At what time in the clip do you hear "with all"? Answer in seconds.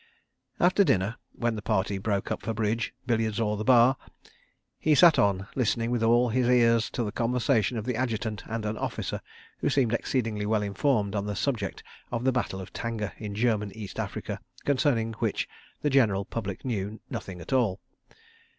5.91-6.29